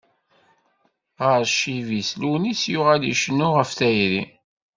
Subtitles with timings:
[1.25, 4.23] Ɣer ccib-is, Lunis yuɣal icennu ɣef tayri.